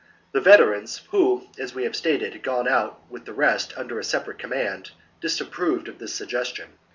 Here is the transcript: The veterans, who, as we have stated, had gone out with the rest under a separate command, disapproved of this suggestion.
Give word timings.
The 0.31 0.41
veterans, 0.41 1.03
who, 1.11 1.45
as 1.59 1.75
we 1.75 1.83
have 1.83 1.95
stated, 1.95 2.33
had 2.33 2.41
gone 2.41 2.67
out 2.67 3.03
with 3.11 3.25
the 3.25 3.35
rest 3.35 3.71
under 3.77 3.99
a 3.99 4.03
separate 4.03 4.39
command, 4.39 4.89
disapproved 5.19 5.87
of 5.87 5.99
this 5.99 6.15
suggestion. 6.15 6.69